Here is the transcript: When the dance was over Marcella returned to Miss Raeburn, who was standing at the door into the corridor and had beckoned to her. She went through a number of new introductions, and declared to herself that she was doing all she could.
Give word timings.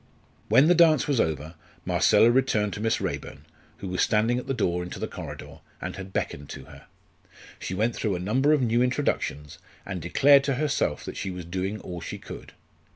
When 0.49 0.65
the 0.67 0.73
dance 0.73 1.07
was 1.07 1.19
over 1.19 1.53
Marcella 1.85 2.31
returned 2.31 2.73
to 2.73 2.79
Miss 2.81 2.99
Raeburn, 2.99 3.45
who 3.77 3.87
was 3.87 4.01
standing 4.01 4.39
at 4.39 4.47
the 4.47 4.53
door 4.55 4.81
into 4.81 4.97
the 4.97 5.07
corridor 5.07 5.59
and 5.79 5.95
had 5.95 6.11
beckoned 6.11 6.49
to 6.49 6.65
her. 6.65 6.87
She 7.59 7.75
went 7.75 7.95
through 7.95 8.15
a 8.15 8.19
number 8.19 8.51
of 8.51 8.63
new 8.63 8.81
introductions, 8.81 9.59
and 9.85 10.01
declared 10.01 10.43
to 10.45 10.55
herself 10.55 11.05
that 11.05 11.17
she 11.17 11.29
was 11.29 11.45
doing 11.45 11.79
all 11.81 12.01
she 12.01 12.17
could. 12.17 12.53